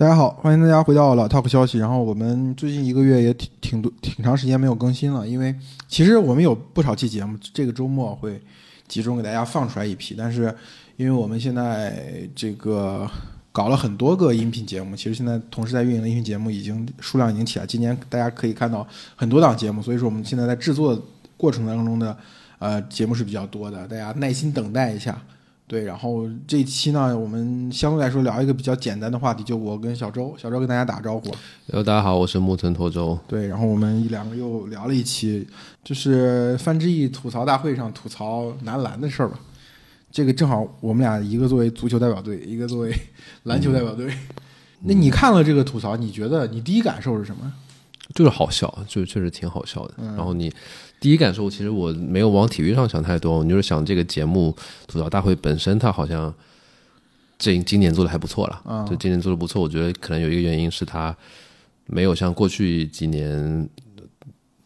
[0.00, 1.76] 大家好，欢迎大家回到老 Talk 消息。
[1.76, 5.54] 然后我们最近一个月也挺挺多挺长时间没有更新了，因为
[5.88, 8.40] 其实我们有不少期节目，这个周末会
[8.88, 10.14] 集中给大家放出来一批。
[10.16, 10.56] 但是
[10.96, 13.06] 因为我们现在这个
[13.52, 17.66] 搞了很多个音频节目，其实现在同时在运营的音频节目已经数量已经起来。
[17.66, 20.98] 今年大家可以看到很多档节目，所以说我们现在在制作
[21.36, 22.16] 过程当中的
[22.58, 25.20] 呃节目是比较多的，大家耐心等待一下。
[25.70, 31.32] 对，然后这一期呢，我们相对来说聊一个比较简单的话题，就我跟小周，小周跟大家打招呼。
[31.68, 33.16] 呃，大家好，我是木村拓周。
[33.28, 35.46] 对，然后我们一两个又聊了一期，
[35.84, 39.38] 就是范志毅吐槽大会上吐槽男篮的事儿吧。
[40.10, 42.92] 这个正好我们俩一个作为足球代表队，一个作为
[43.44, 44.12] 篮球代表队。
[44.80, 47.52] 那你看了这个吐槽，你觉得你第一感受是什么？
[48.12, 49.94] 就是好笑，就确实挺好笑的。
[49.98, 50.52] 然后你
[51.00, 54.54] 第一感受，其实我没有往体育上想太多，我就是想这个节目
[54.86, 56.32] 吐槽大会本身，它好像
[57.38, 58.86] 这今年做的还不错了。
[58.86, 61.16] 就今年做的不错，我觉得可能有一个原因是它
[61.86, 63.66] 没有像过去几年，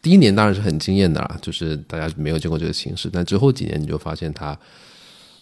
[0.01, 3.09] 第一年当然是很惊艳的啦，就是大家没有见过这个形式。
[3.09, 4.59] 但之后几年你就发现它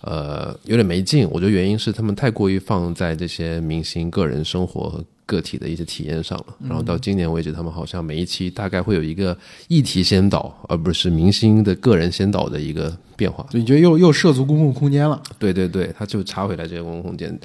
[0.01, 1.27] 呃有点没劲。
[1.31, 5.03] 我觉得原因是他们太过于放在这些明星个人生活。
[5.25, 13.45] 个体的一些体验上了，然后到今年为止，他们好像每一期大概会有一个议题先导，而不是明星的个人先导的一个变化。
[13.51, 15.21] 你觉得又又涉足公共空间了？
[15.39, 17.37] 对对对，他就插回来这些公共空间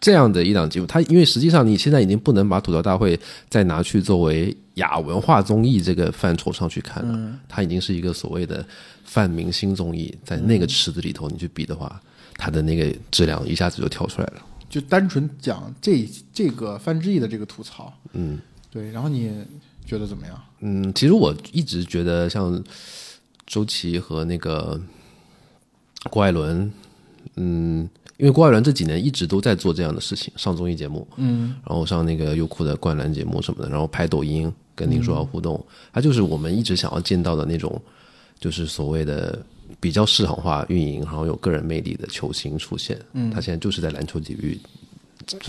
[0.00, 8.64] 这样的一档节目，他因为实际上你现在已经不能把吐槽大会再拿去作为亚文化综艺这个范畴上去看了，它已经是一个所谓的
[9.04, 12.00] 泛明星综艺，在那个池子里头你去比的话，
[12.36, 14.42] 它的那个质量一下子就跳出来了。
[14.68, 18.38] 就单纯讲这这个范志毅的这个吐槽，嗯，
[18.70, 19.32] 对，然后你
[19.86, 20.42] 觉得怎么样？
[20.60, 22.62] 嗯，其实我一直觉得像
[23.46, 24.80] 周琦和那个
[26.10, 26.70] 郭艾伦，
[27.36, 37.80] 嗯，因为郭艾伦这几年一直都在做这样的事情，上综艺节目，嗯，然后上那个优酷的灌篮节目什么的，然后拍抖音跟林书豪互动，他就是我们一直想要见到的那种，
[38.40, 39.40] 就是所谓的。
[39.80, 44.58] 比较市场化运营，然后有个人魅力的球星出现，嗯，他现在就是在篮球体育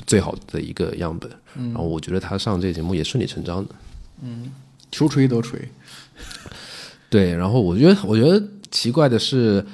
[0.05, 3.75] 最好的一个样本，嗯，然后我觉得他上这个节目也顺理成章的，
[4.21, 4.51] 嗯，
[4.91, 5.59] 求锤得锤，
[7.09, 9.65] 对，然后我觉得我觉得奇怪的是，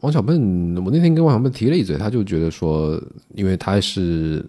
[0.00, 3.00] 王小笨，我那天跟王小笨提了一嘴，他就觉得说，
[3.34, 4.44] 因为他是。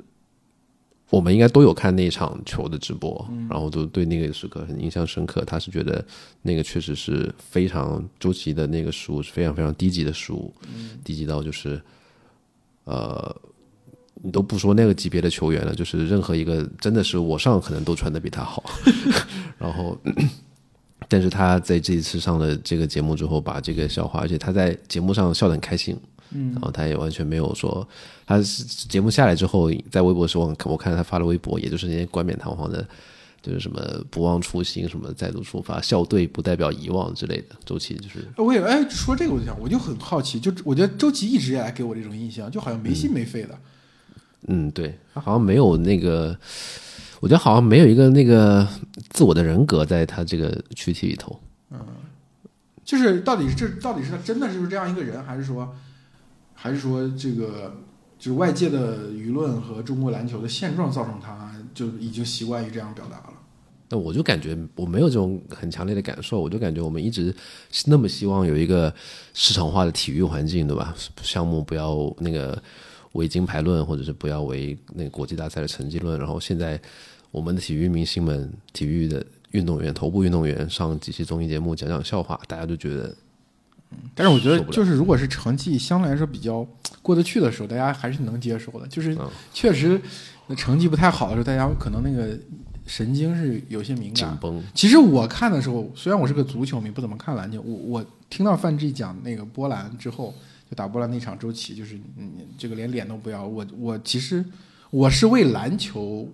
[1.12, 5.44] 我们应该都有看那场球的直播，然后都对那个时刻很印象深刻。
[5.46, 6.04] 他是觉得
[6.42, 10.54] 那个确实是非常周琦的那个失误是非常非常低级的失误，
[11.04, 11.82] 低级到就是
[12.86, 13.36] 呃，
[14.24, 18.64] 你都不说那个级别的球员了，就是任何一个真的是我上可能都穿的比他好。
[19.60, 19.98] 然后，
[21.10, 26.00] 但是他在这一次上了这个节目之后，把这个笑话，而且他在节目上笑得很开心。
[26.34, 27.88] 嗯，然后他也完全没有说，
[28.26, 32.88] 他节目下来之后，在微博时候我看他发了微博，也就是那些冠冕堂皇的，
[33.42, 37.56] 就是什么不忘初心，什么再度出发，校队不代表遗忘之类的。
[37.66, 43.58] 周琦就是，我也哎说这个我就想，我就很好奇，就我觉得周琦一直以来给我这种印象，就好像没心没肺的。
[44.48, 46.38] 嗯，对他好像没有那个，
[47.20, 48.66] 我觉得好像没有一个那个
[49.10, 51.38] 自我的人格在他这个躯体里头。
[51.72, 51.80] 嗯，
[52.86, 55.76] 就是到底是这到底是他真的就是这样一个人，还是说？
[56.64, 57.74] 还是说这个
[58.20, 63.34] 就是外界的舆论和中国篮球的现状造成他就已经习惯于这样表达了。
[63.90, 67.36] 那我就感觉我没有这种很强烈的感受，我就感觉我们一直
[67.72, 68.94] 是那么希望有一个
[69.34, 70.96] 市场化的体育环境，对吧？
[71.24, 72.62] 项目不要那个
[73.14, 76.20] 为金牌论，或者是不要为那个国际大赛的成绩论。
[76.20, 76.80] 然后现在
[77.32, 83.16] 我们的体育明星们、体育的运动员、头部运动员上几期综艺节目讲讲笑话，大家都觉得。
[84.14, 86.66] 但是我觉得，就是如果是成绩相对来说比较
[87.02, 88.88] 过得去的时候，大家还是能接受的。
[88.88, 89.18] 就是
[89.54, 90.00] 确实，
[90.48, 92.38] 那成绩不太好的时候，大家可能那个
[92.86, 94.38] 神经是有些敏感。
[94.74, 100.34] 其实我看的时候，虽然我是个足球迷，不怎么看篮球，我我听到范志讲那个波兰之后，
[100.70, 103.46] 就打波兰那场周琦，就是嗯，这个连脸都不要。
[103.46, 104.44] 我我其实
[104.90, 106.30] 我是为篮球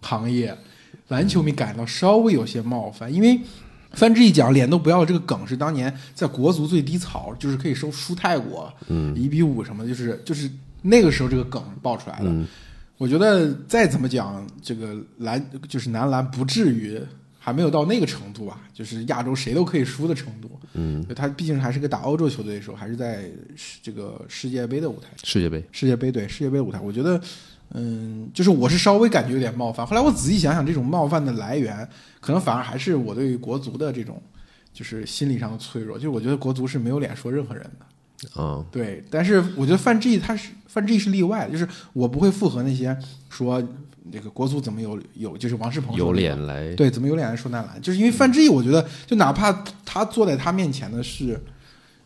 [0.00, 0.56] 行业
[1.08, 3.40] 篮球迷感到稍微有些冒犯，因为。
[3.94, 10.50] 范志毅讲脸都不要这个梗是当年在国足最低潮，就是可以收输泰国，嗯，一比五什么，就是就是
[10.80, 12.46] 那个时候这个梗爆出来了。
[12.98, 17.00] 我觉得再怎么讲，这个篮就是男篮不至于
[17.38, 20.50] 还没有到那个程度吧，就是亚洲谁都可以输的程度。
[20.74, 23.24] 嗯，他毕竟还是个打欧洲球队的时候，还是在
[23.82, 25.08] 这个世界杯的舞台。
[25.24, 27.20] 世界杯，世界杯对世界杯舞台，我觉得。
[27.74, 29.86] 嗯，就是我是稍微感觉有点冒犯。
[29.86, 31.88] 后来我仔细想想，这种冒犯的来源，
[32.20, 34.20] 可能反而还是我对国足的这种，
[34.72, 35.96] 就是心理上的脆弱。
[35.96, 37.86] 就是我觉得国足是没有脸说任何人的。
[38.36, 39.02] 嗯，对。
[39.10, 42.96] 但是我觉得范志毅他是范志毅是例外，就是我不会附和那些
[43.30, 43.62] 说
[44.12, 47.80] 这个国足怎么有有就是王世鹏有脸来对，怎么有脸来说男篮？
[47.80, 49.52] 就是因为范志毅，我觉得就哪怕
[49.84, 51.42] 他坐在他面前的是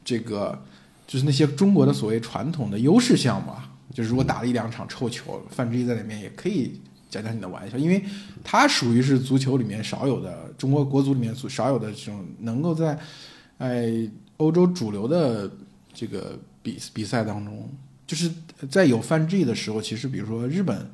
[0.05, 0.59] 这个，
[1.07, 8.05] 就是那些中国的所谓传统的优势项目啊，就是如果打了一两场臭球，范志毅在里面也可以讲讲你的玩笑，因为
[8.45, 12.99] 他属于是足球里面少有的中国国足里面少有的这种能够在
[13.59, 15.51] 哎欧洲主流的
[15.93, 17.69] 这个比比赛当中，
[18.07, 18.31] 就是
[18.71, 20.87] 在有范志毅的时候，其实比如说日本。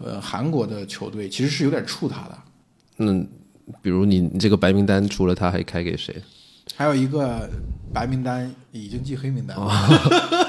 [0.00, 2.38] 呃，韩国的球队其实是有点怵他的。
[2.98, 3.26] 嗯，
[3.82, 6.14] 比如你你这个白名单除了他还开给谁？
[6.76, 7.50] 还有一个
[7.92, 9.68] 白名单已经记黑名单了，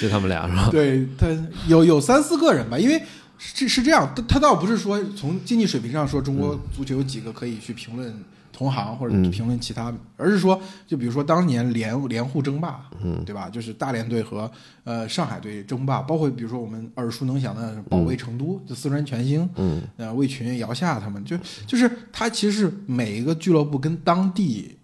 [0.00, 0.68] 就他们俩是吧？
[0.70, 1.26] 对他
[1.68, 3.02] 有有三四个人吧，因为
[3.38, 8.14] 是是这样，他他倒不是说从经济水平上说中国足球有几个可以去评论。
[8.58, 13.50] 同行或者评论其他，而是说，就比如说当年连连沪争霸，嗯，对吧？
[13.50, 14.50] 就是大连队和
[14.84, 24.74] 呃上海队争霸，包括比如说我们耳熟能详的保卫成都，就四川全兴，嗯，呃魏群、姚夏他们，就就是他其实是每一个俱乐部跟当地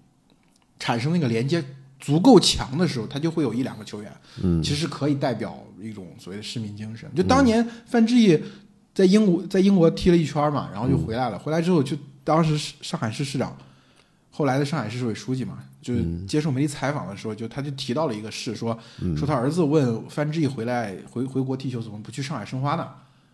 [0.79, 1.65] 产生那个连接
[2.03, 4.13] 足够强的时候，他就会有一两个球员，
[4.43, 7.11] 嗯，其实可以代表一种所谓的市民精神。
[7.17, 8.39] 就当年范志毅
[8.93, 11.97] 在英国在英国踢了一圈嘛，然后就回来了，回来之后就。
[12.25, 13.57] 当时上海市市长，
[14.31, 18.79] 后来的上海市市委书记嘛，就是接受媒体采访的时候，就他就提到了一个事，说
[19.17, 22.87] 说他儿子问范志毅回来回回国踢球怎么不去上海申花呢？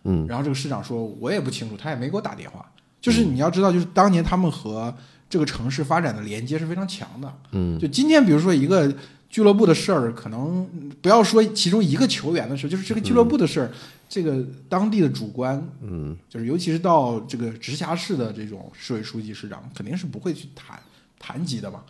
[0.05, 2.65] 嗯，然后这个市长说，我也不清楚，他也没给我打电话。
[2.99, 4.91] 就是你要知道，就是当年他们和
[5.29, 7.33] 这个城市发展的连接是非常强的。
[7.51, 8.91] 嗯，就今天比如说一个
[9.29, 10.67] 俱乐部的事儿，可能
[11.01, 13.71] 不要说其中一个球员的事，就是这个俱乐部的事儿。
[14.09, 20.81] 这个当地的主观，嗯，就是尤其是到这个直辖市的这种市委书记、市长，肯定是不会去谈
[21.19, 21.83] 谈及的嘛，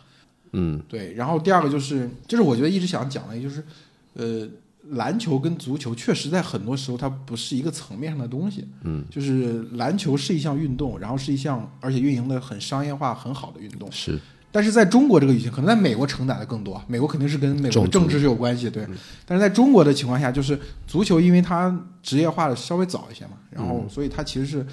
[0.52, 1.14] 嗯，对。
[1.14, 3.64] 然后第二个就是，就是我觉得一直想讲的，就是，
[4.12, 4.46] 呃，
[4.88, 14.18] 篮球跟足球确实在很多时候它不是一个层面上的东西，嗯，就是篮球是一项运动，然后是一项而且运营的很商业化很好的运动，是。
[14.52, 16.82] 但是在中国这个语境，可能在美国承载的更多。
[16.88, 18.84] 美国肯定是跟美国政治是有关系，对。
[19.24, 21.72] 但是在中国的情况下，就是足球，因为它
[22.02, 24.66] 职业化的稍微早一些嘛，然后所以它其实是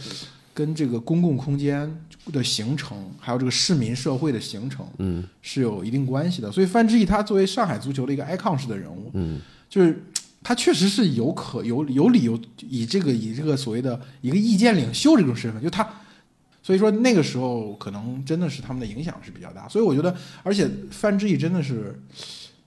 [0.52, 1.88] 跟这个公共空间
[2.34, 6.52] 的形成，还有这个市民社会的形成，嗯，是有一定关系的。
[6.52, 10.04] 所以范志毅他作为上海足球的一个 icon 式的人物，嗯，就是
[10.44, 15.88] 他确实是有可有有理由以这个以这个所谓的一个意见领袖这种身份，就他。
[16.64, 21.98] 所以说那个时候可能真的是他们的影响是比较大，所以我觉得，而且范志毅真的是，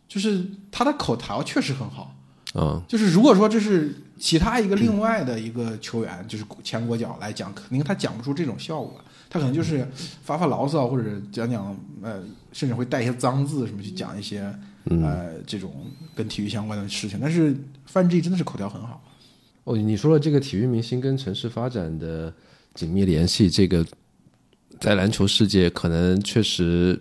[0.09, 2.17] 就是他的口条确实很好，
[2.55, 8.99] 嗯，就是如果说这是其他一个另外的一个球员，就是前国脚来讲，肯定他讲不出这种效果，
[9.29, 9.87] 他可能就是
[10.23, 12.23] 发发牢骚或者讲讲呃，
[12.53, 14.51] 甚至会带一些脏字什么去讲一些
[14.87, 15.73] 呃这种
[16.15, 17.19] 跟体育相关的事情。
[17.21, 17.57] 但是
[17.87, 19.03] 范志毅真的是口条很好。
[19.65, 22.33] 哦，你说了这个体育明星跟城市发展的。
[22.73, 23.85] 紧密联系，这个
[24.79, 26.99] 在篮球世界可能确实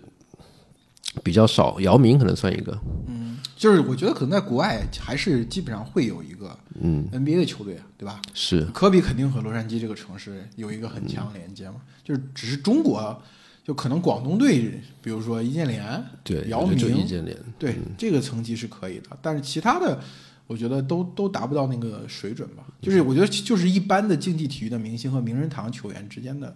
[1.22, 1.80] 比较少。
[1.80, 8.20] 姚明可能算一个，嗯，就是我觉得可能在国外还是基本上会有一个，嗯，NBA 的球队，对吧？
[8.34, 11.76] 是科比肯定和洛杉矶这个城市有一个很强连接嘛。
[12.02, 13.22] 就是只是中国，
[13.64, 20.00] 就可能广东队，比如说易建联，对，姚明，易建联，对，这个层级是可以的，但是其他的。
[20.46, 26.52] 我觉得都都达不到那个水准吧，就是我觉得就是一般的竞技体育的明星和名人堂球员之间的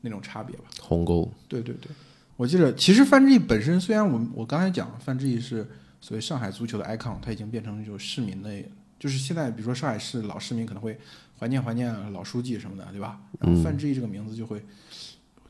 [0.00, 0.64] 那种差别吧。
[0.80, 1.30] 鸿沟。
[1.46, 1.90] 对对对，
[2.38, 5.68] 我记得其实范志毅本身虽然我我刚才讲范志毅是
[6.00, 8.50] 所谓上海足球的 icon，他已经变成就市民的，
[8.98, 10.98] 就是现在比如说上海市老市民可能会
[11.38, 13.20] 怀念怀念老书记什么的，对吧？
[13.38, 14.64] 然后范志毅这个名字就会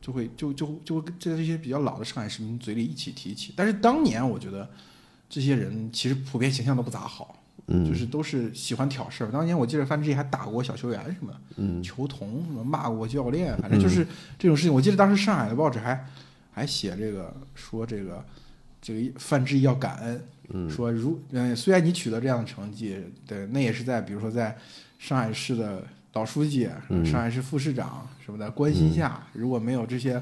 [0.06, 3.52] 就会就就就会在这些比较老的上海市民嘴里一起提起。
[3.56, 4.68] 但是当年我觉得
[5.28, 7.42] 这些人其实普遍形象都不咋好。
[7.68, 9.30] 就是都是喜欢挑事儿。
[9.32, 14.06] 当年我记得范志毅还打过小球员什么，球童什么骂过教练，反正就是
[14.38, 14.72] 这种事情。
[14.72, 16.06] 我记得当时上海的报纸还
[16.52, 18.24] 还写这个，说这个
[18.80, 22.96] 这个范志毅要感恩，说如嗯虽然你取得这样的成绩，
[23.26, 24.56] 对，那也是在比如说在
[25.00, 25.84] 上海市的
[26.16, 26.66] 老书记、
[27.04, 30.12] 上海市副市长什么的关心下，如果没有这些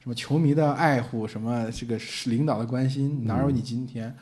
[0.00, 4.12] 什么球迷的爱护，什么这个领导的关心，哪有你今天？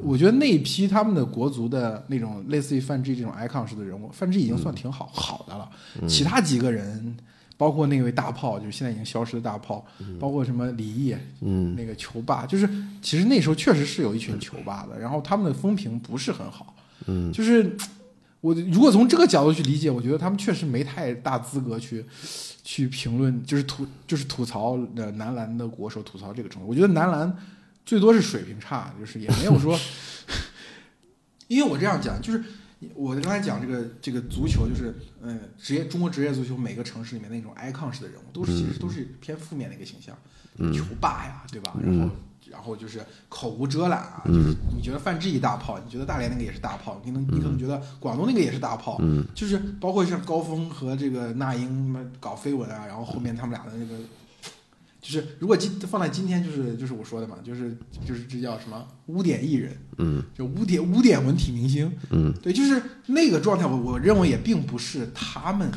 [0.00, 5.68] 我觉得那一批他们的国足的那种类似于范志毅这种 icon 式的人物，范志毅已经算挺好好的了。
[6.08, 7.16] 其他几个人，
[7.56, 9.84] 包括那位大炮，就是现在已经消失的大炮，
[10.20, 12.68] 包括什么李毅，嗯，那个球霸，就是
[13.02, 16.76] 其实那时候确实是有一群球霸的，然后他们的风评不是很好。
[17.06, 17.76] 嗯，就是
[18.44, 22.04] 我如果从这个角度去理解，我觉得他们确实没太大资格去
[22.62, 26.68] 去评论，就是吐就是吐槽呃男篮的国手，吐槽这个程度。
[26.68, 27.34] 我觉得男篮。
[27.86, 29.78] 最多是水平差，就是也没有说，
[31.48, 32.42] 因为我这样讲，就是
[32.94, 40.16] 我刚才讲这个这个足球，就是嗯，职业中国职业足球每个城市里面那种 icon 式的人物，都是其实都是偏负面的一个形象，
[40.72, 41.76] 球霸呀，对吧？
[41.82, 42.08] 然后
[42.50, 49.00] 然后就是口无遮拦啊，就是你觉得范志毅大炮，你觉得大连那个也是大炮，你能你可能觉得广东那个也是大炮，
[49.34, 54.02] 就是包括像高峰和这个那英么搞绯闻啊，然后后面他们俩的那个。
[55.00, 65.70] 就是如果今放在今天，就是就是我说的嘛，就是就是这叫什么污点艺人，嗯，就污点污点文体明星，嗯，对，就是那个状态，我我认为也并不是他们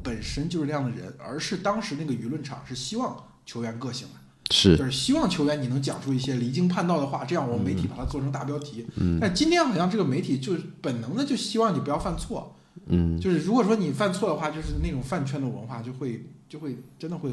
[0.00, 4.17] 本身就是那样的人，而是当时那个舆论场是希望球员个性的，
[4.50, 8.86] 是，就是希望球员你能讲出一些离经叛道的话，这样我们媒体把它做成大标题。
[8.96, 17.30] 嗯，但今天好像这个媒体就是本能的就希望你不要犯错，嗯，就是如果说你犯错的话，就是那种饭圈的文化就会就会真的会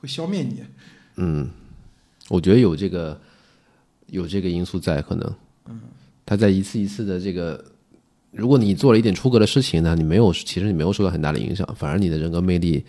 [0.00, 0.62] 会消灭你。
[1.16, 1.48] 嗯，
[2.28, 3.20] 我觉得有这个
[4.08, 5.34] 有这个因素在，可能，
[5.68, 5.80] 嗯，
[6.26, 7.64] 他在一次一次的这个，
[8.32, 12.84] 如果你做了一点出格的事情呢，你没有，其实你没有受到很大的影响，反而你的人格魅力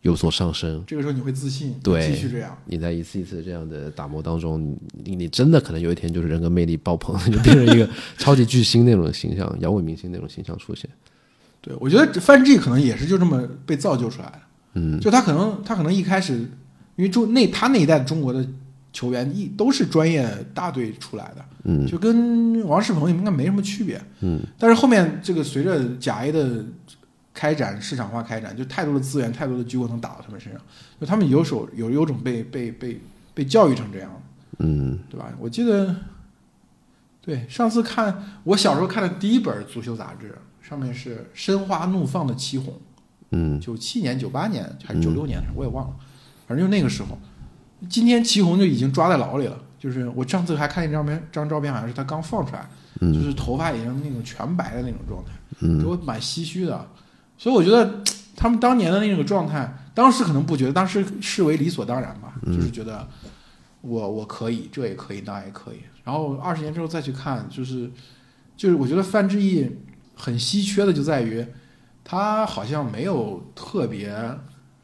[0.00, 0.82] 有所上升。
[0.86, 2.56] 这个时候你会自信，对，继续这样。
[2.64, 10.88] 你在一次一次这样的打磨当中，你你真的可能有一天就是人格魅力爆棚， 就变成一个超级巨星那种形象，摇滚明星那种形象出现。
[11.60, 14.38] 对，我觉得范志毅可能也是就这么被造就出来的。
[14.74, 16.48] 嗯，就他可能他可能一开始。
[16.94, 18.46] 因为中那他那一代中国的
[18.92, 24.38] 球员一都是专业大队出来的，嗯，就跟王仕鹏应该没什么区别，嗯。
[24.58, 26.62] 但是后面这个随着甲 A 的
[27.34, 30.60] 开展市场化开展，就太多的资源、太多的机会能打到他们身上，
[31.00, 33.00] 就他们有手有有种被被被
[33.34, 34.22] 被教育成这样，
[34.58, 35.32] 嗯，对吧？
[35.38, 35.96] 我记得，
[37.20, 42.74] 对上次看我小时候看的第一本足球杂志，上面是申花怒放的祁红，
[43.30, 45.96] 嗯，九七年、九八年还是九六年，我也忘了。
[46.46, 47.18] 反正就那个时候，
[47.88, 49.58] 今天祁红就已经抓在牢里了。
[49.78, 52.68] 就是我上次还看见张片，张照片好像是他刚放出来，
[53.00, 55.32] 就是头发已经那种全白的那种状态，
[55.82, 56.86] 给我蛮唏嘘的。
[57.42, 58.04] 所以我觉得
[58.36, 63.08] 他们当年的那个状态，当时可能不觉得，当时视为理所当然吧，就是觉得
[63.80, 65.78] 我我可以，这也可以，那也可以。
[66.04, 67.90] 然后二十年之后再去看，就是
[68.56, 69.68] 就是我觉得范志毅
[70.14, 71.44] 很稀缺的就在于，
[72.04, 74.14] 他好像没有特别。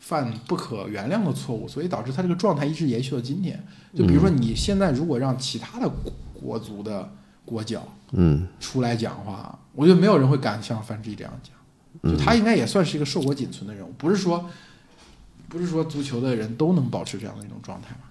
[0.01, 3.63] 犯不可原谅的错误，所以导致他这个状态一直延续到今天。
[3.93, 5.91] 就比如说，你现在如果让其他的
[6.33, 7.13] 国足的
[7.45, 11.53] 国脚，嗯，出来讲话，我觉得没有人会敢像范志毅这样讲。
[12.03, 14.49] 就他应该也算是一个硕果仅存的人物，不是说，
[15.49, 18.11] 不是说足球的人都能保持这样的一种状态吧？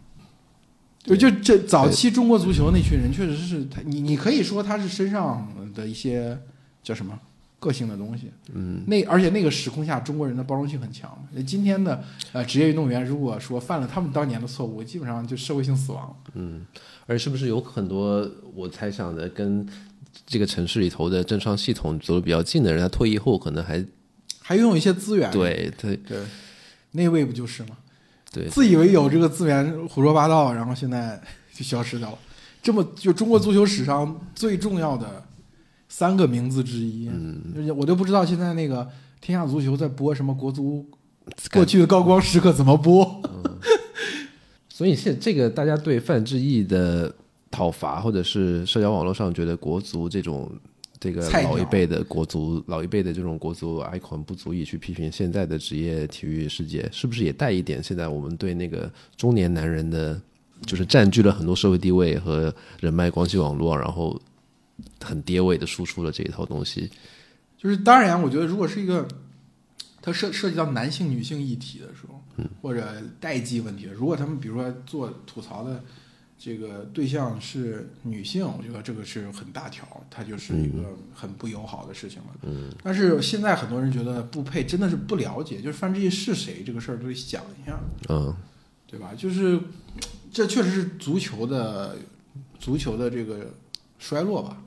[1.03, 6.37] 就就这早期中国足球那群人，确实是他，你你可以说他是身上的一些
[6.83, 7.17] 叫什么？
[7.59, 11.11] 个性的东西，嗯，那而且那个时空下，中国人的包容性很强。
[11.31, 16.15] 那今天的呃职业运动员，如果说犯了他们当年的错误，基本上就社会性死亡。
[16.35, 16.63] 嗯，
[17.07, 19.67] 而是不是有很多我猜想的，跟
[20.27, 23.83] 这个城市里头的政商系统走的比较近的人，他退役后可能还
[24.39, 25.31] 还拥有一些资源。
[25.31, 26.19] 对对对，
[26.91, 27.69] 那位不就是吗？
[28.31, 31.19] 对，自以为有这个资源，胡说八道，然后现在
[31.51, 32.19] 就消失掉了。
[32.61, 35.23] 这么就中国足球史上最重要的。
[35.89, 38.85] 三个名字之一，嗯，我都不知道现在那个
[39.21, 40.85] 天下足球在播什么国足
[41.53, 43.21] 过去的高光时刻怎么播。
[44.67, 47.15] 所以现这个大家对范志毅的
[47.57, 50.51] 讨伐，或者是社交网络上觉得国足这种
[50.99, 60.21] 这个老一辈的国足老一辈的这种国足 icon 不足以去批评现在的职业体育世界，是不是也带一点现在我们对那个中年男人的，
[60.67, 64.21] 就是占据了很多社会地位和人脉关系网络，然后。
[65.03, 66.87] 很跌位的输出了这一套东西，
[67.57, 69.07] 就是当然，我觉得如果是一个，
[69.99, 72.21] 它涉涉及到男性、女性议题的时候，
[72.61, 72.87] 或者
[73.19, 75.83] 代际问题，如果他们比如说做吐槽的
[76.39, 82.27] 这个对象是女性，我觉得这个是很大条，它就是一个很不友好的事情了。
[82.43, 87.79] 嗯，但是现在很多人觉得不配，真的是不了解，就是范志毅是谁这个事儿都得想一下，
[88.09, 88.35] 嗯，
[88.85, 89.13] 对吧？
[89.17, 89.59] 就是
[90.31, 91.95] 这确实是足球的
[92.59, 93.51] 足球的这个
[93.97, 94.61] 衰落吧。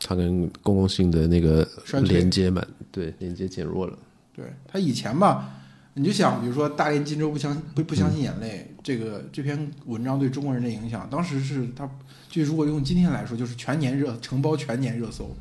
[0.00, 1.66] 它跟公共性的那个
[2.02, 3.98] 连接嘛对，连接减弱了。
[4.34, 5.54] 对他以前吧，
[5.96, 11.88] 你就想，比如说大连金州不相不不相信眼泪这个这篇文章对中国人的影响，当时是他
[12.28, 15.34] 就如果用今天来说，就是全年热承包全年热搜。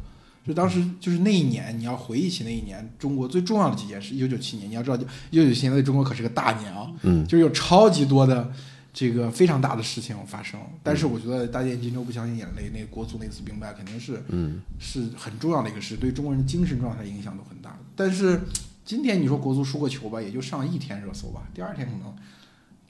[0.48, 4.16] 就当时就是那一年，你要回忆起那一年中国最重要的几件事。
[4.16, 4.98] 一九九七年，你要知道，
[5.30, 8.52] 一九九七年在中国可是个大年啊，嗯，就是有超级多的。
[8.98, 17.78] 这个非常大的事情发生，但是我觉得大连金州不相信眼泪，那个国足那次兵败肯定是，嗯，是很重要的一个事，对中国人的精神状态影响都很大。
[17.94, 18.40] 但是
[18.86, 22.14] 今天你说国足输个球吧，也就上一天热搜吧，第二天可能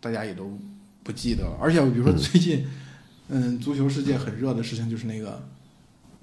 [0.02, 0.60] 大家也都
[1.04, 1.58] 不记得了。
[1.58, 2.68] 而且比如说最近，
[3.30, 5.42] 嗯，足球世界很热的事情就是那个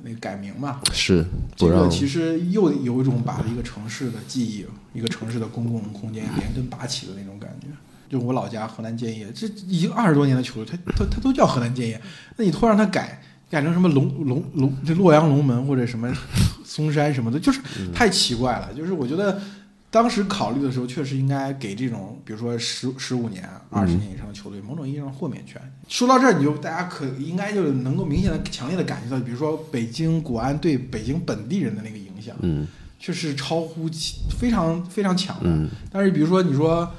[0.02, 1.24] 那个改名嘛，是
[1.56, 7.68] 这个其实又有一种把一个城市的记忆、一个城市的公共空间连根拔起的那种感觉。
[8.10, 11.98] 就我老家河南建业，这已经二十多年的球队，它它它都叫河南建业，
[12.36, 16.12] 那你突然让它改改成什么龙龙龙这洛阳龙门或者什么
[16.62, 17.58] 嵩山什么的，就是
[17.94, 18.74] 太奇怪了。
[18.74, 19.40] 就是我觉得。
[19.92, 25.60] 当时考虑的时候，确实应该给这种，比如说十十五年、二十年以上的球队，某种意义上豁免权。
[25.86, 32.66] 说到这儿，你就大家可应该就能够明显的、强烈的感觉到，比如说北京国安对北京本地人的那个影响，嗯，
[32.98, 33.86] 确实超乎
[34.30, 35.68] 非常非常强的。
[35.90, 36.90] 但是，比如说你说，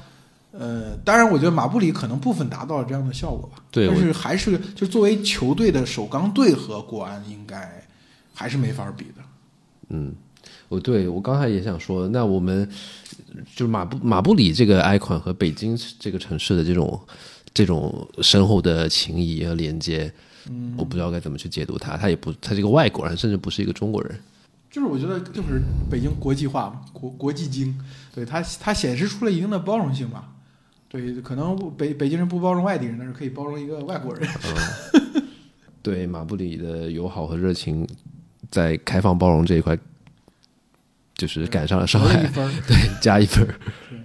[0.52, 3.60] 呃，当然，我觉得马布里可能部分达到了这样的效果吧。
[3.72, 7.82] 对，但是还是就作为球队的首钢队和国安，应该
[8.32, 9.22] 还是没法比的。
[9.88, 10.14] 嗯。
[10.74, 12.68] 哦，对，我刚才也想说，那我们
[13.54, 17.00] 就是马布马布里这个 icon 和北京这个城市的这种
[17.52, 20.12] 这种深厚的情谊和连接，
[20.50, 21.96] 嗯，我不知道该怎么去解读它。
[21.96, 24.18] 他也不，他是个外国人，甚至不是一个中国人。
[24.70, 27.72] 就是我觉得，就是北京国际化嘛，国国际经，
[28.12, 30.24] 对它它显示出了一定的包容性嘛。
[30.88, 34.28] 对，可能北北京人不包容外地人，但是可以包容一个外国人。
[35.80, 37.86] 对马布里的友好和热情，
[38.50, 39.78] 在开放包容这一块。
[41.26, 42.22] 就是赶上了上海，
[42.68, 43.46] 对，加一分。
[43.46, 43.98] 对，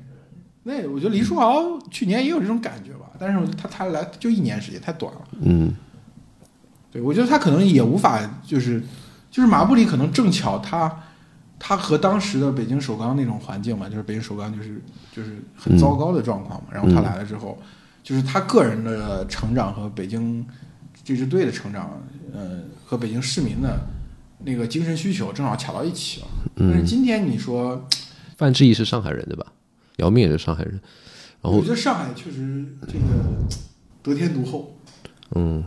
[0.63, 5.21] 那我觉得黎书豪去年也有这种感觉吧，但是他他来就一年时间太短了。
[5.41, 5.73] 嗯，
[6.89, 8.81] 对，我觉得他可能也无法，就是
[9.29, 11.03] 就是马布里可能正巧他
[11.59, 16.67] 他和当时的北京首钢那种环境嘛，就是北京首钢就是就是很糟糕的状况嘛。
[16.71, 17.61] 然后他来了之后，
[18.01, 20.45] 就是他个人的成长和北京
[21.03, 22.01] 这支队的成长，
[22.33, 23.77] 呃，和北京市民的。
[24.45, 27.85] 那个精神需求正好卡到一起了，但是今天你说，
[28.37, 29.45] 范志毅是上海人对吧？
[29.97, 30.79] 姚明也是上海人，
[31.41, 32.99] 然后我觉得上海确实这个
[34.01, 34.77] 得天独厚，
[35.35, 35.61] 嗯，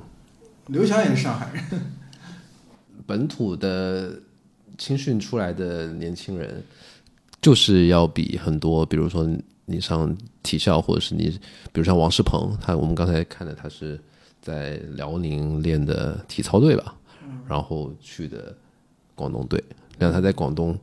[0.68, 1.62] 刘翔也是上海人，
[3.06, 4.18] 本土的
[4.78, 6.64] 青训出来的年轻人，
[7.42, 9.28] 就是要比很多，比如说
[9.66, 11.28] 你上体校，或者是你，
[11.72, 14.00] 比如像王仕鹏，他我们刚才看的，他是
[14.40, 16.94] 在辽宁练的体操队吧，
[17.46, 18.56] 然后去的。
[19.14, 19.62] 广东队，
[19.98, 20.78] 让他在广东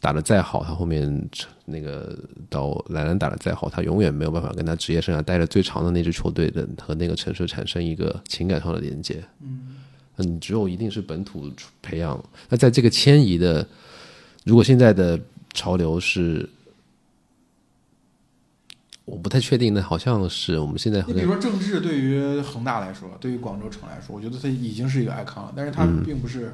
[0.00, 1.28] 打的再好，他后面
[1.64, 2.18] 那个
[2.50, 9.22] 到兰兰打的再好，他永远没有办法跟他职业生涯待的最长的那支球队的和那个城市产生一个情感上的连接。
[9.40, 9.76] 嗯，
[10.16, 12.20] 嗯，只有一定是本土培养。
[12.48, 13.64] 那在这个迁移的，
[14.44, 15.18] 如果现在的
[15.54, 16.48] 潮流是，
[19.04, 19.72] 我不太确定。
[19.72, 26.52] 那好像是我们现在，你比如说郑智对于恒大来说，对于广州城来说，我觉得他已经是一个 icon 了，但是他并不是。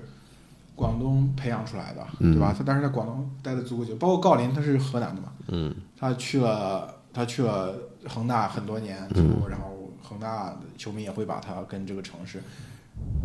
[0.78, 2.54] 广东培养出来的，对吧？
[2.56, 5.32] 他当时在广东待的足够久，包括郜林，他是河南的嘛。
[5.48, 7.74] 嗯，他去了，他去了
[8.06, 12.40] 恒大很多年之后，然后恒大的球迷也会把他跟这个城市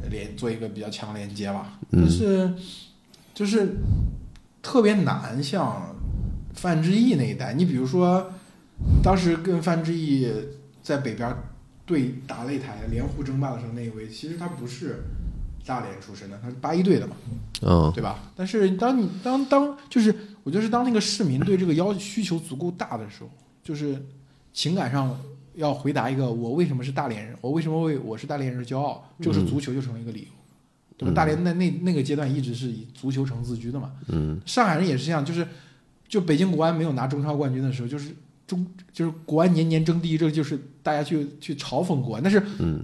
[0.10, 1.80] 连做一个比较强连接吧。
[1.92, 2.52] 但是
[3.36, 3.76] 就是
[4.64, 5.96] 特别难，像
[6.56, 8.34] 范志毅那一代，你比如说
[9.04, 10.28] 当时跟范志毅
[10.82, 11.32] 在北边
[11.86, 15.04] 对打擂台连沪争霸的时候，那一位其实他不是。
[15.66, 17.16] 大连出身的，他是八一队的嘛，
[17.62, 18.20] 嗯，对吧？
[18.36, 23.30] 但是当你当当就是，我觉得是当那个市民对这个要需求足够大的时候，
[23.64, 24.06] 就是
[24.52, 25.18] 情感上
[25.56, 30.28] 要回答一个我为什么是大连人，我为什么为我是大连人骄傲，这个是足球就成为一个理由，
[30.98, 31.14] 对吧？
[31.16, 35.48] 大连那那那个阶段一直是以足球城自居的嘛，嗯，上海人也是这样，就是
[36.10, 38.14] 就北京国安没有拿中超冠军的时候，就是
[38.46, 42.44] 中就是国安年年争第一，这就是大家去去嘲讽国安，但是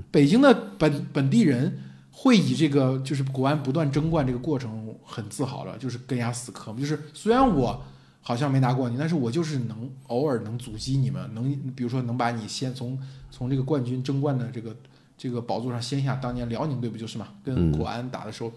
[0.09, 1.77] 北京的本本地人。
[2.21, 6.77] 会以这个就是国安不断争冠这个过程很自豪了，就是跟牙死磕嘛。
[6.77, 7.81] 就是虽然我
[8.19, 12.99] 好像没拿冠军，但是我就是能偶尔能阻击你们，能比如说能把你先从
[13.31, 14.75] 从这个冠军争冠的这个
[15.17, 16.13] 这个宝座上掀下。
[16.15, 18.51] 当年辽宁队不就是嘛，跟国安打的时候，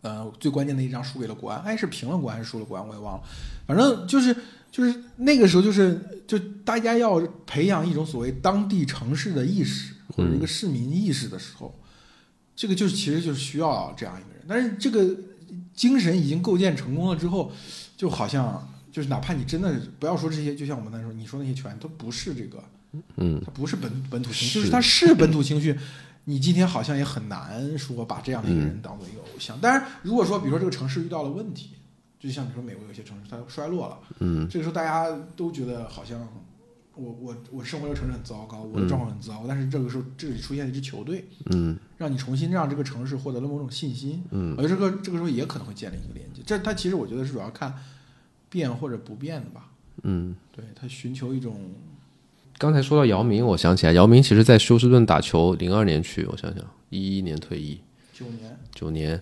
[0.00, 3.22] 呃，最关键的一仗输给了国安，哎，是平了国安还是输了国安，我也忘了。
[3.66, 4.34] 反正就是
[4.72, 11.78] 就是那个时候，就是就大家要培养一种所谓当地城市的意识或者一个市民意识的时候。
[12.56, 15.14] 这个就是其实就是需要这样一个人，但是这个
[15.74, 17.50] 精神已经构建成功了之后，
[17.96, 22.62] 就好像就是哪怕你真的不要说这些，就像我们那时候你说那些球员都不是这个，
[23.16, 25.76] 嗯，他不是本本土情绪，就是他是本土情绪，
[26.24, 29.58] 你今天好像也很难说把这样的一个人当做一个偶像。
[29.60, 31.70] 但是，如果说比如说这个城市遇到了问题，
[32.20, 36.20] 就像你说美国有些城市它衰落了，嗯，这个时候大家都觉得好像。
[36.96, 46.42] 我我我生活的城市很糟糕，我的状况很糟，但是这个时候这里出现了一支球队，嗯，让你重新让这个城市获得了某种信心，嗯，而这个这个时候也可能会建立一个连接。
[46.46, 47.74] 这它其实我觉得是主要看
[48.48, 49.70] 变或者不变的吧，
[50.02, 51.58] 嗯，对他寻求一种。
[52.56, 57.80] 刚才说到姚明，我想起来，姚明其实在休斯顿打球，零二年去，我想想，一一年退役，
[58.12, 59.20] 九年，九年，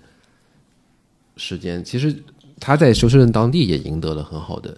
[1.39, 2.23] 时间，其实
[2.61, 4.77] 他在休斯顿当地也赢得了很好的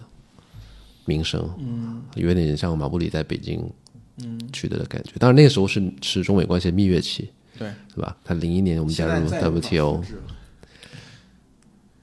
[1.05, 3.63] 名声，嗯，有点像马布里在北京
[4.17, 5.11] 嗯取得的感觉。
[5.19, 8.15] 当然那个时候是是中美关系的蜜月期，对，是吧？
[8.23, 10.03] 他零一年我们加入 WTO，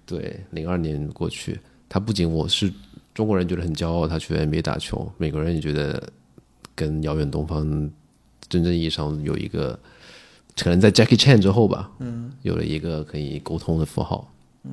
[0.07, 2.73] 对，零二年过去，他不仅我是
[3.15, 6.11] 中国人觉得很骄傲，他去 NBA 打球，美国人也觉得
[6.75, 7.91] 跟遥远东方
[8.49, 9.79] 真正意义上有一个。
[10.55, 14.31] 可能在 Jackie Chan 之后吧，嗯，有了一个可以沟通的符号，
[14.65, 14.71] 嗯。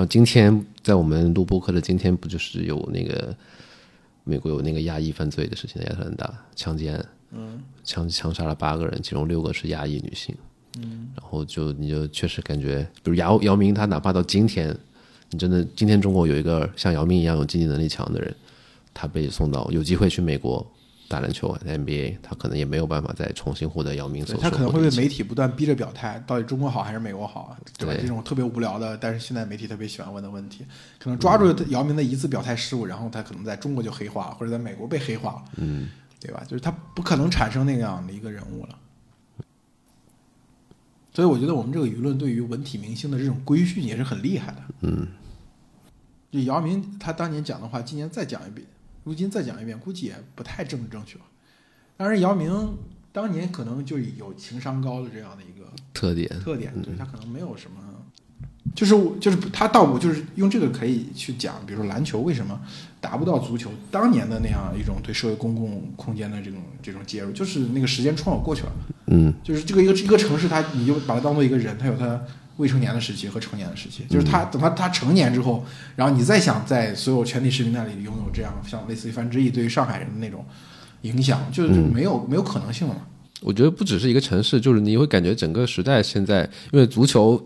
[0.00, 3.36] 然后今天在我们录播课的今天，不就是有那个
[4.24, 10.34] 美国有那个亚裔犯罪的事情，亚特兰大强奸案，嗯，枪枪杀了八个人，其中六个是亚裔女性，
[10.78, 11.10] 嗯。
[11.14, 14.74] 然后就你就确实感觉，比如姚姚明，他哪怕到今天，
[15.28, 18.34] 你真的今天中国有一个像姚明一样有经济能力强的人，
[18.94, 20.66] 他被送到有机会去美国。
[21.10, 28.00] 打篮球，NBA，他可能也没有办法再重新获得姚明所他可能会被媒体不断逼着表态，到底中国好还是美国好，对吧？
[28.00, 30.64] 这种特别无聊的，但是现在媒体特别喜欢问的问题，
[31.00, 35.88] 可能抓住姚明的一次表态失误，然后他可能在中国就黑化，或者在美国被黑化了，嗯，
[36.20, 36.44] 对吧？
[36.46, 38.78] 就是他不可能产生那样的一个人物了。
[41.12, 45.08] 所以我觉得我们这个舆论对于文体明星的这种规训也是很厉害的，嗯。
[46.30, 48.64] 就姚明他当年讲的话，今年再讲一遍。
[49.04, 51.18] 如今再讲一遍，估计也不太政治正确。
[51.96, 52.76] 当然，姚明
[53.12, 57.76] 当年可能就有情商高的这样的一个特点，特点，对他可能没有什么，
[58.74, 62.60] 就是就是他倒不就是用这个可以去讲，比如说篮球为什么
[63.00, 68.72] 达不到足球当年的那样一种对社会公共空间的这种这种介入，就是那个时间窗口过去了，
[69.06, 72.20] 嗯，就是这个一个一个城市，它你就把它当做一个人，它有它。
[72.60, 75.64] 未成年的时期和成年的时期，就是他等他他成年之后，
[75.96, 80.44] 然后你再想在所有全体市民那里拥有这样像类似于范志毅对于上海人的那种
[81.00, 83.00] 影响，就是没有没有可能性了嘛？
[83.40, 86.42] 我觉得不只是一个城市，就是你会感觉整个时代现在，
[86.72, 87.42] 因为足球，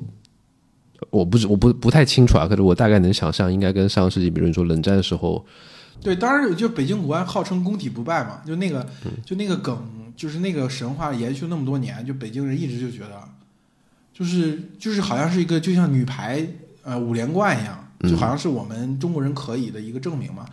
[1.11, 5.47] 我不我不不太清楚啊，可是我大概能想象，应该跟上个世纪，比如说冷战的时候，
[6.03, 8.85] 对，当然就北京国安号称工体不败嘛，就那个
[9.25, 9.79] 就那个梗，
[10.17, 13.23] 就是那个神话延续那么多年，就北京人一直就觉得。
[14.17, 16.47] 就是就是好像是一个就像女排
[16.85, 20.47] 呃五连冠一样，就好像是我们中国人可以的一个证明嘛，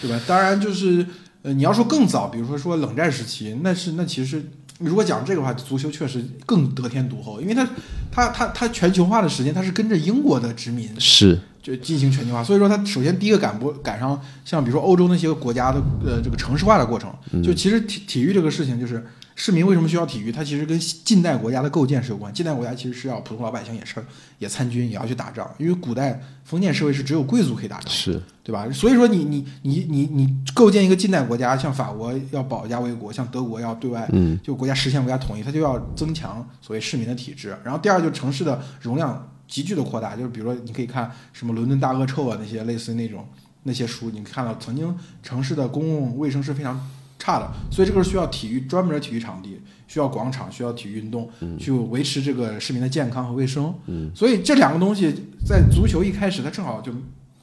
[0.00, 0.20] 对吧？
[0.26, 1.06] 当然就是
[1.42, 4.42] 呃你要说更早，比如说说冷战时期，那是那其实
[4.80, 7.64] 如果讲这个话，足球确实更得天独厚，因为它
[8.10, 19.06] 它它它全球化的时间，它是跟着英国的殖民是就进行全球化，所以说它首先第一个赶不赶上像比如说欧洲那些个国家的呃这个城市化的过程，就其实体体育这个事情就是。
[19.38, 20.32] 市民为什么需要体育？
[20.32, 22.32] 它其实跟近代国家的构建是有关。
[22.32, 24.02] 近代国家其实是要普通老百姓也是
[24.38, 25.48] 也参军，也要去打仗。
[25.58, 28.66] 因为古代封建社会是只有贵族可以打仗，是对吧？
[28.72, 37.54] 所以说你你你你你构建一个近代国家，像法国要保家卫国，像德国要对外，嗯，就国家实现国家统一，它就要增强所谓市民的体制。
[37.62, 43.28] 然后第二，就城市的容量急剧的扩大，就是比如说你可以看什么伦敦大恶臭啊那些类似那种
[43.64, 46.80] 那些书，你看到曾经城市的公共卫生是非常。
[47.18, 53.74] 差的，所以这个是需要体育专门的体育场地，需要广场，需要体育运动，去维持这个市民的健康和卫生。
[53.86, 55.12] 嗯，所以这两个东西
[55.46, 56.92] 在足球一开始，它正好就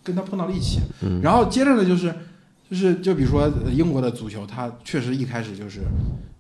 [0.04, 0.80] 跟它碰到了一起。
[1.02, 2.14] 嗯，然后接着呢，就是
[2.70, 5.82] 就是就比如说英国的足球，它确实一开始就是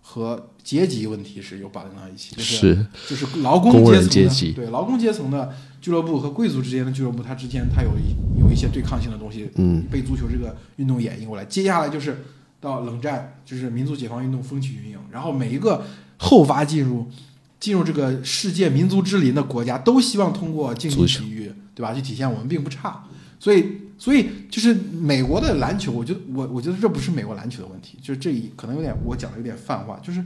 [0.01, 7.89] 和阶级问题是有绑定到一起，就是就是劳工阶层的对劳工阶层的俱乐部和贵族之间的俱乐部，它之间它有
[8.39, 11.43] 有一些对抗性的东西，嗯，被足球这个运动演绎过来。
[11.43, 12.23] 接下来就是。
[12.63, 15.83] 到冷战就是民族解放运动风起云涌，然后每一个
[16.17, 17.05] 后发进入
[17.59, 21.93] 进入这个世界民族之林的国家，都希望通过竞技体育，对吧？
[21.93, 23.03] 去体现我们并不差。
[23.37, 23.65] 所以，
[23.97, 30.23] 所以就是美国的篮球，我觉得我我觉得这不是美国篮球的问题，就是这一可能有点我讲的有点泛化，就是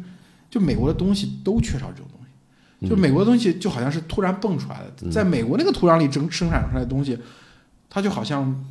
[0.52, 7.18] 就美国的东西都缺少这种东西，就美国的东西就好像是突然蹦出来的，在美国那个土壤里生生产出来的东西，
[7.90, 8.64] 它就好像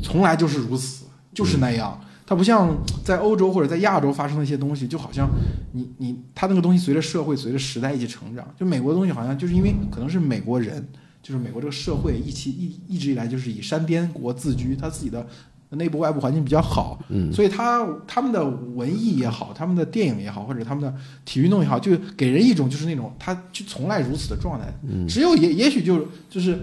[0.00, 2.00] 从来就是如此，就是那样。
[2.26, 5.30] 它不像在欧洲或者在亚洲发生的一些东西，就好像
[5.72, 8.44] 你你它那个东西随着社会随着时代一起成长。
[8.58, 10.84] 就美国的东西好像就是因为可能是美国人，
[11.22, 15.24] 就是美国这个社会一起一一直以来就是以山边国自居，他自己的
[15.70, 20.92] 内部外部环境比较好，嗯，所以他他们的文艺也好，他们的电影也好，或者他们的
[21.24, 24.66] 体育运动也好，就给人一种就是那种他就从来如此的状态。
[24.82, 26.58] 嗯，只有也也许就就是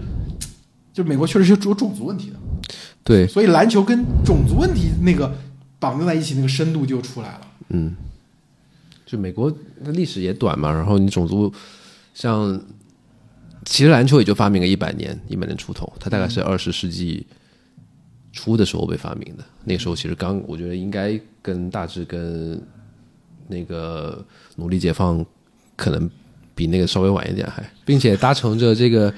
[0.92, 2.36] 就美国确实是有种族问题的，
[3.02, 5.34] 对，所以篮球跟种族问题那个。
[5.84, 7.40] 绑定在一起，那个深度就出来了。
[7.68, 7.94] 嗯，
[9.04, 9.50] 就美国
[9.84, 11.52] 的历史也短嘛，然后你种族
[12.14, 12.58] 像，
[13.66, 17.26] 其实篮球也就发明了一百年，一百年出头，它大概是二十世纪
[18.32, 19.44] 初的时候被发明的。
[19.64, 22.58] 那时候其实刚，我觉得应该跟大致跟
[23.46, 24.24] 那个
[24.56, 25.22] 奴隶解放
[25.76, 26.10] 可能
[26.54, 29.12] 比那个稍微晚一点还，并且搭乘着这个。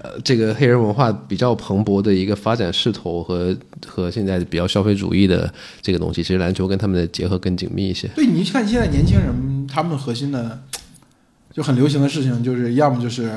[0.00, 8.06] 呃，这个黑人文化比较蓬勃的一个发展势头和和现在比较消费主义的这个东西，其实篮球跟他们的结合更紧密一些。
[8.14, 10.62] 对，你看现在年轻人，他们核心的
[11.52, 13.28] 就很流行的事情，就是要么就是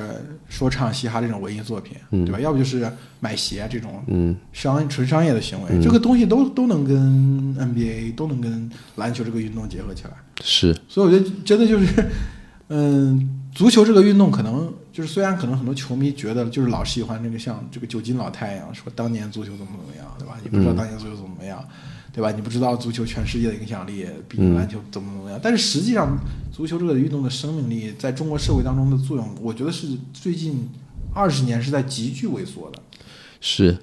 [0.50, 2.40] 说唱、嘻哈这种文艺作品，对吧？
[2.40, 2.88] 要不就是
[3.20, 6.96] 买鞋这种，嗯，商纯商业的行为，这个东西都都能跟
[7.58, 10.12] NBA 都能跟篮球这个运动结合起来。
[10.44, 12.06] 是，所以我觉得真的就是，
[12.68, 14.72] 嗯，足球这个运动可能。
[14.92, 20.38] 就是虽然可能很多球迷觉得就是老喜欢那个像这个九斤老太一样说当年足球怎么怎么样，对吧？
[20.44, 21.64] 你不知道当年足球怎么怎么样，
[22.12, 22.32] 对吧？
[22.32, 25.40] 你不知道足球全世界的影响力比篮球怎么怎么样。
[25.42, 26.18] 但是实际上，
[26.52, 30.70] 足球这个运动的生命力在中国社会当中的作用，我觉得是最近
[31.14, 32.80] 二十年是在急剧萎缩的。
[33.40, 33.78] 是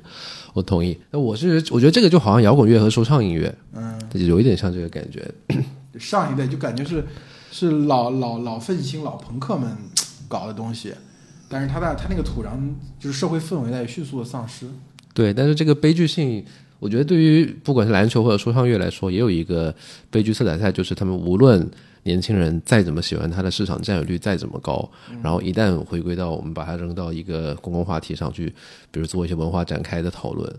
[0.53, 0.99] 我同意。
[1.11, 5.27] 那我是我觉得这个就好像摇滚乐和说唱音乐，嗯，有一点像这个感觉。
[5.99, 7.05] 上一代就感觉是
[7.51, 9.75] 是老老老愤青老朋克们。
[10.29, 10.95] 搞的东西，
[11.49, 12.51] 但是他在他那个土壤
[13.01, 14.67] 就是社会氛围在迅速的丧失。
[15.15, 16.45] 对，但是这个悲剧性，
[16.79, 19.75] 我觉得对于不管是篮球或者说唱乐来说，也有一个
[20.11, 21.69] 悲剧色彩在，就是他们无论
[22.05, 24.89] 年轻人再怎么喜欢他的市场占有率再怎么高，
[25.23, 28.47] 然后一旦回归到我们把它扔到一个公共话题上去，
[28.91, 30.55] 比如做一些文化展开的讨论，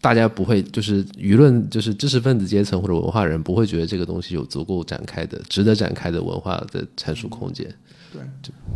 [0.00, 7.72] 大家不会就是舆论就是知识分子阶层或者文化人不会觉得这个东西有足够展开的、值得展开的文化的阐述空间。
[8.12, 8.20] 对，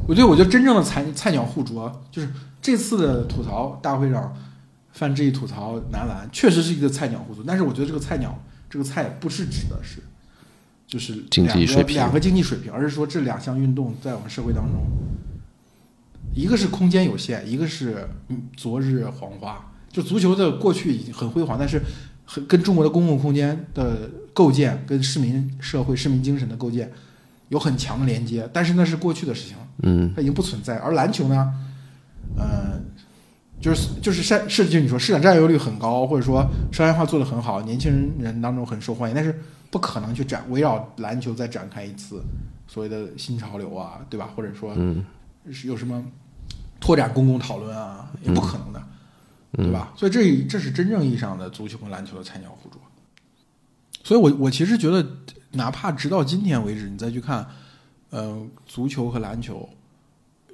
[0.08, 2.28] 我觉得，我觉得真正的菜菜鸟互啄，就是
[2.62, 4.34] 这次的吐槽大会上，
[4.92, 7.44] 范志毅吐槽男篮，确实是一个菜鸟互啄。
[7.46, 10.00] 但是我觉得这个菜鸟，这个菜不是指的是，
[10.86, 14.86] 就是两个两个经济水平，而是说这两项运动在我们社会当中，
[16.34, 18.08] 一个是空间有限，一个是
[18.56, 19.72] 昨日黄花。
[19.92, 21.80] 就足球的过去已经很辉煌，但是
[22.24, 26.90] 很跟中国的公共空间的构建，跟市民社会、市民精神的构建。
[27.48, 30.78] 有很强的连接，但是那是过去的事情了，嗯，它已经不存在。
[30.78, 31.54] 而篮球呢，
[32.36, 32.80] 呃，
[33.60, 39.32] 就是就是市是就你说市场占有率很高，或者说商业化做得很好，年轻人当中很受欢迎，但是
[39.70, 42.20] 不可能去展围绕篮球再展开一次
[42.66, 44.28] 所谓的新潮流啊，对吧？
[44.34, 45.04] 或者说，嗯，
[45.64, 46.04] 有什么
[46.80, 48.82] 拓展公共讨论啊，也不可能的，
[49.52, 49.92] 对吧？
[49.96, 52.80] 所以这这是真正意义上的足球跟篮球的菜鸟互啄。
[54.02, 55.06] 所以我我其实觉得。
[55.56, 57.46] 哪怕直到今天为止，你再去看，
[58.10, 59.68] 呃，足球和篮球，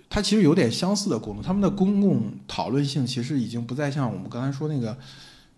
[0.08, 1.42] 它其实有点相似的功能。
[1.42, 4.96] 他们的公共讨论性其实已经不再像我们刚才说那个，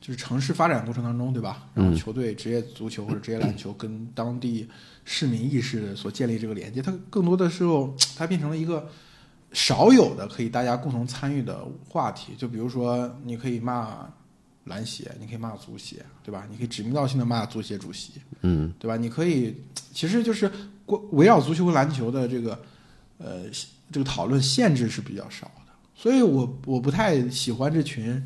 [0.00, 1.68] 就是城市发展过程当中，对吧？
[1.74, 4.68] 然后球队职业足球或者职业篮球跟当地
[5.04, 8.88] 市民意识所建立这个连接，它更多的时候，它变成了一个
[9.52, 12.35] 少有的可以大家共同参与的话题。
[12.37, 14.09] 就比如说，你可以骂。
[14.64, 16.46] 篮协，你可以骂足协，对吧？
[16.50, 18.96] 你可以指名道姓的骂足协主席，嗯，对吧？
[18.96, 19.55] 你可以，
[19.92, 20.50] 其实就是
[21.11, 22.59] 围绕足球和篮球的这个，
[23.18, 23.42] 呃，
[23.92, 25.72] 这个讨论限制是比较少的。
[25.94, 28.22] 所以我我不太喜欢这群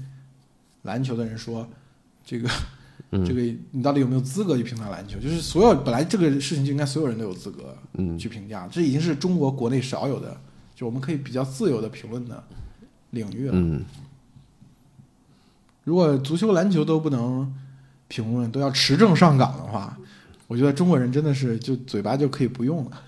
[0.83, 1.69] 篮球的人说，
[2.25, 2.49] 这个，
[3.11, 5.19] 这个你到底有没有资格去评价篮球？
[5.19, 8.69] 就是所有本来这个事情就应该所有人都有资格，嗯，去评价。
[8.71, 10.41] 这已经是中国国内少有的，
[10.77, 12.45] 就我们可以比较自由的评论的
[13.11, 13.53] 领域了。
[13.55, 13.85] 嗯。
[15.89, 17.51] 如果足球、篮球都不能
[18.09, 19.97] 评论，都要持证上岗的话，
[20.47, 23.03] 我觉得中国人真的是就嘴巴就可以不用了。